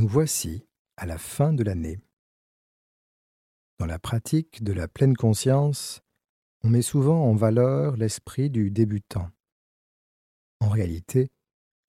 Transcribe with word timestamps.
Nous 0.00 0.08
voici 0.08 0.64
à 0.96 1.04
la 1.04 1.18
fin 1.18 1.52
de 1.52 1.62
l'année. 1.62 2.00
Dans 3.78 3.84
la 3.84 3.98
pratique 3.98 4.64
de 4.64 4.72
la 4.72 4.88
pleine 4.88 5.14
conscience, 5.14 6.00
on 6.64 6.70
met 6.70 6.80
souvent 6.80 7.22
en 7.26 7.34
valeur 7.34 7.98
l'esprit 7.98 8.48
du 8.48 8.70
débutant. 8.70 9.28
En 10.60 10.70
réalité, 10.70 11.28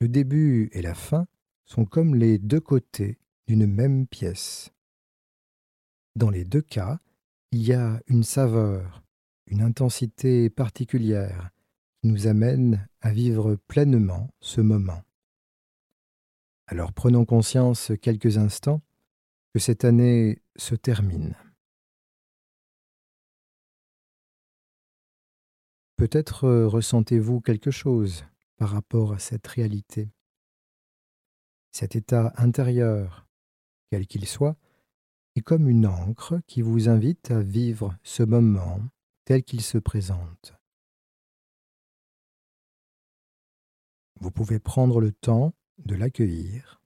le 0.01 0.09
début 0.09 0.69
et 0.73 0.81
la 0.81 0.93
fin 0.93 1.25
sont 1.63 1.85
comme 1.85 2.13
les 2.15 2.37
deux 2.37 2.59
côtés 2.59 3.17
d'une 3.47 3.65
même 3.65 4.05
pièce. 4.07 4.73
Dans 6.17 6.29
les 6.29 6.43
deux 6.43 6.61
cas, 6.61 6.99
il 7.53 7.65
y 7.65 7.71
a 7.71 8.01
une 8.07 8.23
saveur, 8.23 9.05
une 9.45 9.61
intensité 9.61 10.49
particulière 10.49 11.51
qui 12.01 12.09
nous 12.09 12.27
amène 12.27 12.85
à 12.99 13.13
vivre 13.13 13.55
pleinement 13.55 14.29
ce 14.41 14.59
moment. 14.59 15.01
Alors 16.71 16.93
prenons 16.93 17.25
conscience 17.25 17.91
quelques 18.01 18.37
instants 18.37 18.81
que 19.53 19.59
cette 19.59 19.83
année 19.83 20.41
se 20.55 20.73
termine. 20.73 21.35
Peut-être 25.97 26.47
ressentez-vous 26.47 27.41
quelque 27.41 27.71
chose 27.71 28.23
par 28.55 28.69
rapport 28.69 29.11
à 29.11 29.19
cette 29.19 29.45
réalité. 29.47 30.13
Cet 31.71 31.97
état 31.97 32.31
intérieur, 32.37 33.27
quel 33.89 34.07
qu'il 34.07 34.25
soit, 34.25 34.55
est 35.35 35.41
comme 35.41 35.67
une 35.67 35.85
encre 35.85 36.39
qui 36.47 36.61
vous 36.61 36.87
invite 36.87 37.31
à 37.31 37.41
vivre 37.41 37.97
ce 38.01 38.23
moment 38.23 38.79
tel 39.25 39.43
qu'il 39.43 39.61
se 39.61 39.77
présente. 39.77 40.53
Vous 44.21 44.31
pouvez 44.31 44.59
prendre 44.59 45.01
le 45.01 45.11
temps 45.11 45.53
de 45.79 45.95
l'accueillir. 45.95 46.81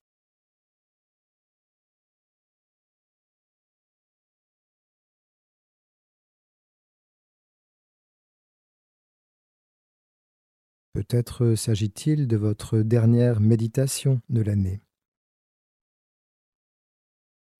Peut-être 10.96 11.56
s'agit-il 11.56 12.26
de 12.26 12.38
votre 12.38 12.78
dernière 12.78 13.38
méditation 13.38 14.22
de 14.30 14.40
l'année. 14.40 14.80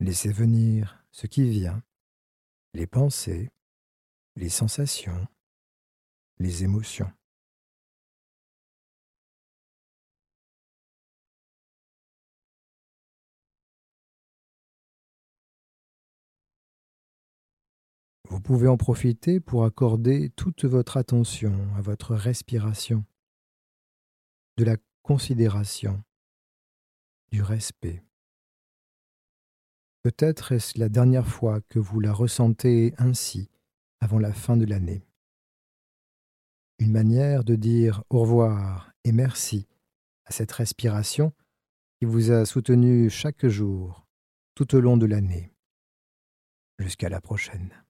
Laissez 0.01 0.33
venir 0.33 1.05
ce 1.11 1.27
qui 1.27 1.47
vient, 1.49 1.83
les 2.73 2.87
pensées, 2.87 3.51
les 4.37 4.49
sensations, 4.49 5.29
les 6.39 6.65
émotions. 6.65 7.13
Pouvez 18.47 18.69
en 18.69 18.77
profiter 18.77 19.41
pour 19.41 19.65
accorder 19.65 20.31
toute 20.37 20.67
votre 20.67 20.97
attention 20.99 21.53
à 21.77 21.81
votre 21.81 22.15
respiration, 22.15 23.05
de 24.57 24.63
la 24.63 24.77
considération, 25.03 26.01
du 27.33 27.43
respect. 27.43 28.05
Peut-être 30.05 30.53
est-ce 30.53 30.79
la 30.79 30.89
dernière 30.89 31.27
fois 31.27 31.61
que 31.63 31.81
vous 31.81 31.99
la 31.99 32.13
ressentez 32.13 32.95
ainsi 32.99 33.51
avant 33.99 34.21
la 34.21 34.33
fin 34.33 34.57
de 34.57 34.65
l'année. 34.65 35.05
Une 36.79 36.93
manière 36.93 37.43
de 37.43 37.57
dire 37.57 38.05
au 38.11 38.21
revoir 38.21 38.93
et 39.03 39.11
merci 39.11 39.67
à 40.25 40.31
cette 40.31 40.53
respiration 40.53 41.33
qui 41.99 42.05
vous 42.05 42.31
a 42.31 42.47
soutenu 42.47 43.11
chaque 43.11 43.45
jour 43.45 44.07
tout 44.55 44.73
au 44.77 44.81
long 44.81 44.97
de 44.97 45.07
l'année. 45.07 45.53
Jusqu'à 46.79 47.09
la 47.09 47.21
prochaine. 47.21 47.86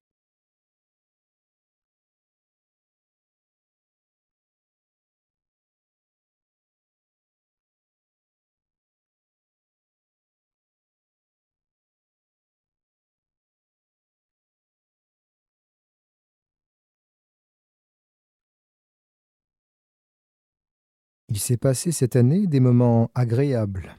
Il 21.36 21.41
s'est 21.41 21.58
passé 21.58 21.92
cette 21.92 22.16
année 22.16 22.47
des 22.47 22.60
moments 22.60 23.10
agréables. 23.14 23.94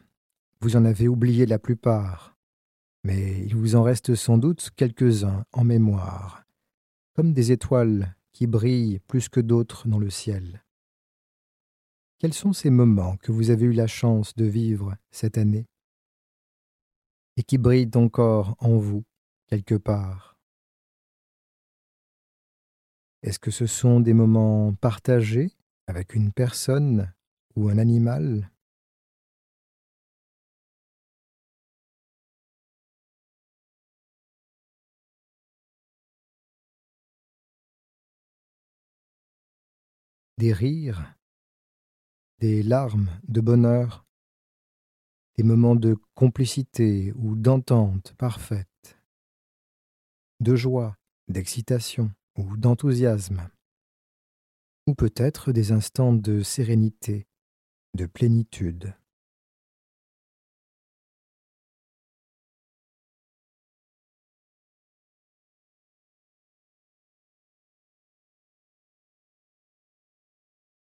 Vous 0.59 0.75
en 0.75 0.85
avez 0.85 1.07
oublié 1.07 1.45
la 1.45 1.59
plupart, 1.59 2.35
mais 3.03 3.43
il 3.45 3.55
vous 3.55 3.75
en 3.75 3.83
reste 3.83 4.15
sans 4.15 4.39
doute 4.39 4.71
quelques-uns 4.75 5.45
en 5.53 5.63
mémoire, 5.63 6.45
comme 7.13 7.33
des 7.33 7.51
étoiles 7.51 8.15
qui 8.31 8.47
brillent 8.47 9.01
plus 9.07 9.29
que 9.29 9.39
d'autres 9.39 9.87
dans 9.87 9.99
le 9.99 10.09
ciel. 10.09 10.63
Quels 12.17 12.33
sont 12.33 12.53
ces 12.53 12.71
moments 12.71 13.17
que 13.17 13.31
vous 13.31 13.51
avez 13.51 13.67
eu 13.67 13.73
la 13.73 13.85
chance 13.85 14.33
de 14.33 14.45
vivre 14.45 14.95
cette 15.11 15.37
année 15.37 15.67
et 17.35 17.43
qui 17.43 17.59
brillent 17.59 17.91
encore 17.93 18.55
en 18.57 18.77
vous 18.77 19.03
quelque 19.45 19.75
part? 19.75 20.39
Est-ce 23.21 23.37
que 23.37 23.51
ce 23.51 23.67
sont 23.67 23.99
des 23.99 24.15
moments 24.15 24.73
partagés 24.73 25.51
avec 25.85 26.15
une 26.15 26.33
personne 26.33 27.13
ou 27.57 27.69
un 27.69 27.79
animal? 27.79 28.51
Des 40.38 40.53
rires, 40.53 41.16
des 42.40 42.62
larmes 42.62 43.09
de 43.28 43.41
bonheur, 43.41 44.06
des 45.35 45.44
moments 45.44 45.75
de 45.75 45.97
complicité 46.13 47.12
ou 47.16 47.35
d'entente 47.35 48.13
parfaite, 48.19 49.00
de 50.39 50.56
joie, 50.56 50.95
d'excitation 51.28 52.12
ou 52.38 52.56
d'enthousiasme, 52.56 53.50
ou 54.85 54.94
peut-être 54.94 55.51
des 55.51 55.72
instants 55.72 56.13
de 56.13 56.44
sérénité, 56.44 57.26
de 57.97 58.05
plénitude. 58.05 58.93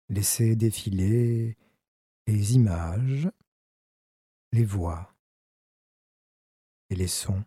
Laissez 0.09 0.54
défiler 0.56 1.56
les 2.27 2.54
images, 2.54 3.28
les 4.53 4.65
voix 4.65 5.15
et 6.91 6.94
les 6.94 7.09
sons. 7.09 7.44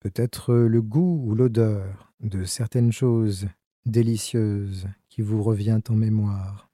Peut-être 0.00 0.54
le 0.54 0.82
goût 0.82 1.22
ou 1.26 1.34
l'odeur 1.34 2.12
de 2.20 2.44
certaines 2.44 2.92
choses 2.92 3.48
délicieuses 3.86 4.88
qui 5.08 5.22
vous 5.22 5.42
revient 5.42 5.80
en 5.88 5.94
mémoire. 5.94 6.70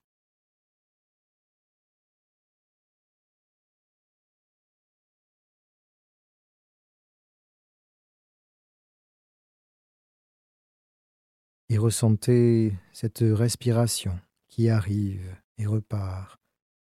Et 11.68 11.78
ressentez 11.78 12.74
cette 12.92 13.24
respiration 13.26 14.18
qui 14.48 14.68
arrive 14.68 15.36
et 15.58 15.66
repart 15.66 16.40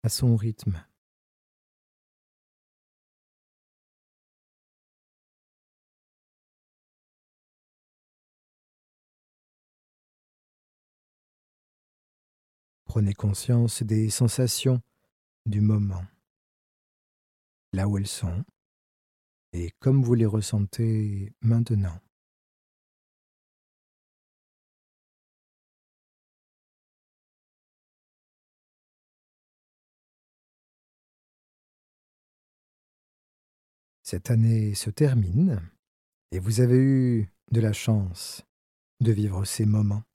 à 0.05 0.09
son 0.09 0.37
rythme. 0.37 0.81
Prenez 12.89 13.13
conscience 13.13 13.83
des 13.83 14.09
sensations 14.09 14.81
du 15.45 15.61
moment, 15.61 16.03
là 17.75 17.87
où 17.87 17.99
elles 17.99 18.07
sont, 18.07 18.45
et 19.53 19.73
comme 19.79 20.03
vous 20.03 20.15
les 20.15 20.25
ressentez 20.25 21.35
maintenant. 21.43 22.01
Cette 34.03 34.31
année 34.31 34.75
se 34.75 34.89
termine 34.89 35.61
et 36.33 36.39
vous 36.39 36.63
avez 36.63 36.79
eu 36.79 37.29
de 37.53 37.61
la 37.61 37.75
chance 37.75 38.43
de 39.01 39.13
vivre 39.13 39.45
ces 39.45 39.67
moments. 39.67 40.08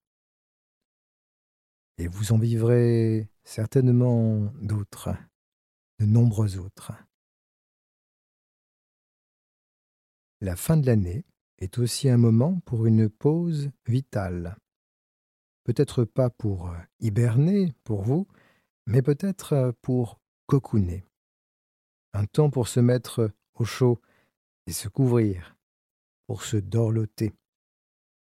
Et 1.97 2.07
vous 2.07 2.31
en 2.31 2.37
vivrez 2.37 3.29
certainement 3.43 4.51
d'autres, 4.61 5.09
de 5.99 6.05
nombreux 6.05 6.57
autres. 6.57 6.93
La 10.41 10.55
fin 10.55 10.75
de 10.75 10.85
l'année 10.85 11.25
est 11.59 11.77
aussi 11.77 12.09
un 12.09 12.17
moment 12.17 12.59
pour 12.65 12.85
une 12.85 13.09
pause 13.09 13.71
vitale. 13.85 14.57
Peut-être 15.63 16.03
pas 16.03 16.29
pour 16.29 16.75
hiberner 16.99 17.73
pour 17.83 18.03
vous, 18.03 18.27
mais 18.85 19.01
peut-être 19.01 19.73
pour 19.81 20.19
cocooner. 20.47 21.05
Un 22.13 22.25
temps 22.25 22.49
pour 22.49 22.67
se 22.67 22.79
mettre 22.79 23.31
au 23.53 23.63
chaud 23.63 24.01
et 24.67 24.73
se 24.73 24.89
couvrir, 24.89 25.55
pour 26.27 26.43
se 26.43 26.57
dorloter. 26.57 27.33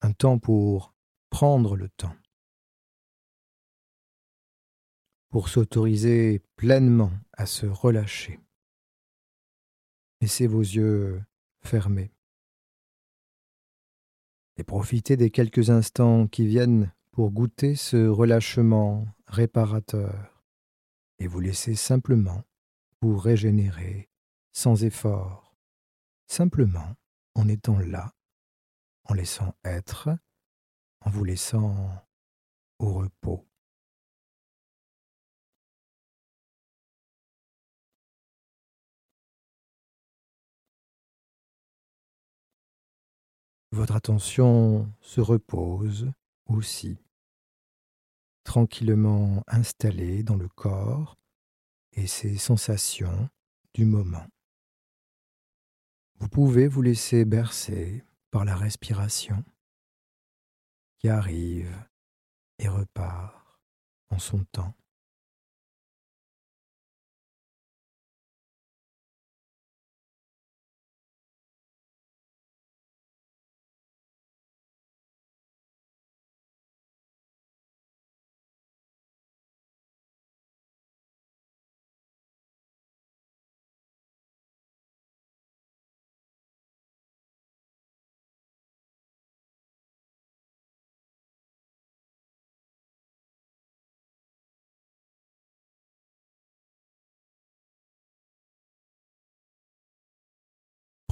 Un 0.01 0.13
temps 0.13 0.39
pour 0.39 0.95
prendre 1.29 1.75
le 1.75 1.89
temps. 1.89 2.15
Pour 5.29 5.49
s'autoriser 5.49 6.41
pleinement 6.55 7.11
à 7.33 7.45
se 7.45 7.65
relâcher. 7.65 8.39
Laissez 10.21 10.47
vos 10.47 10.61
yeux 10.61 11.21
fermés. 11.61 12.11
Et 14.55 14.63
profitez 14.63 15.17
des 15.17 15.29
quelques 15.29 15.69
instants 15.69 16.27
qui 16.27 16.47
viennent 16.47 16.91
pour 17.11 17.31
goûter 17.31 17.75
ce 17.75 18.07
relâchement 18.07 19.05
réparateur 19.27 20.43
et 21.19 21.27
vous 21.27 21.39
laisser 21.39 21.75
simplement 21.75 22.43
vous 23.01 23.17
régénérer 23.17 24.09
sans 24.53 24.83
effort, 24.83 25.55
simplement 26.25 26.95
en 27.35 27.47
étant 27.47 27.77
là, 27.79 28.13
en 29.03 29.13
laissant 29.13 29.55
être, 29.63 30.09
en 31.01 31.09
vous 31.09 31.23
laissant 31.23 31.89
au 32.79 32.93
repos. 32.93 33.47
Votre 43.77 43.95
attention 43.95 44.91
se 45.01 45.21
repose 45.21 46.11
aussi, 46.47 46.97
tranquillement 48.43 49.43
installée 49.45 50.23
dans 50.23 50.35
le 50.35 50.47
corps 50.47 51.15
et 51.91 52.07
ses 52.07 52.39
sensations 52.39 53.29
du 53.75 53.85
moment. 53.85 54.25
Vous 56.15 56.27
pouvez 56.27 56.67
vous 56.67 56.81
laisser 56.81 57.23
bercer 57.23 58.03
par 58.31 58.45
la 58.45 58.55
respiration 58.55 59.45
qui 60.97 61.07
arrive 61.07 61.71
et 62.57 62.69
repart 62.69 63.61
en 64.09 64.17
son 64.17 64.43
temps. 64.45 64.73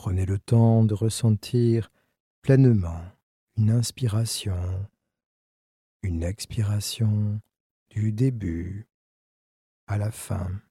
Prenez 0.06 0.28
le 0.28 0.38
temps 0.38 0.84
de 0.84 0.94
ressentir 0.94 1.92
pleinement 2.44 3.02
une 3.58 3.72
inspiration, 3.72 4.56
une 6.04 6.22
expiration 6.22 7.42
du 7.90 8.12
début 8.12 8.86
à 9.88 9.98
la 9.98 10.12
fin. 10.12 10.62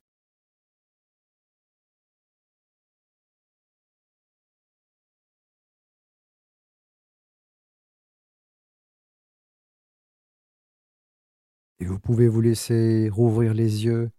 Et 11.80 11.86
vous 11.86 11.98
pouvez 11.98 12.28
vous 12.28 12.40
laisser 12.40 13.08
rouvrir 13.08 13.52
les 13.52 13.84
yeux, 13.84 14.12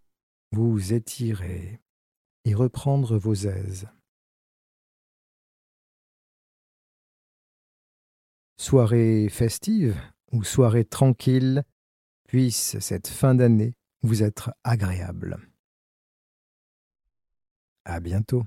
vous 0.51 0.91
étirer 0.91 1.79
et 2.43 2.53
reprendre 2.53 3.17
vos 3.17 3.33
aises. 3.33 3.87
Soirée 8.65 9.29
festive 9.29 9.95
ou 10.31 10.43
soirée 10.43 10.85
tranquille, 10.85 11.61
puisse 12.27 12.79
cette 12.79 13.07
fin 13.07 13.35
d'année 13.35 13.75
vous 14.01 14.23
être 14.23 14.55
agréable. 14.63 15.37
À 17.85 17.99
bientôt. 17.99 18.43